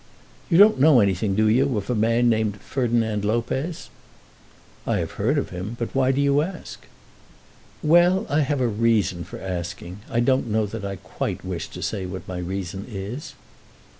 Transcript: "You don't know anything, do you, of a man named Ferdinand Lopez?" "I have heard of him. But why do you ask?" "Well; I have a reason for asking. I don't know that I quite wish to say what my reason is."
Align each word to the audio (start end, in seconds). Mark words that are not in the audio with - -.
"You 0.49 0.57
don't 0.57 0.79
know 0.79 0.99
anything, 0.99 1.35
do 1.35 1.47
you, 1.47 1.77
of 1.77 1.87
a 1.87 1.93
man 1.93 2.27
named 2.27 2.59
Ferdinand 2.59 3.23
Lopez?" 3.23 3.91
"I 4.87 4.97
have 4.97 5.11
heard 5.11 5.37
of 5.37 5.51
him. 5.51 5.75
But 5.77 5.93
why 5.93 6.11
do 6.11 6.19
you 6.19 6.41
ask?" 6.41 6.87
"Well; 7.83 8.25
I 8.27 8.39
have 8.41 8.61
a 8.61 8.67
reason 8.67 9.23
for 9.23 9.39
asking. 9.39 9.99
I 10.09 10.19
don't 10.19 10.47
know 10.49 10.65
that 10.65 10.83
I 10.83 10.95
quite 10.95 11.45
wish 11.45 11.67
to 11.67 11.83
say 11.83 12.07
what 12.07 12.27
my 12.27 12.39
reason 12.39 12.87
is." 12.89 13.35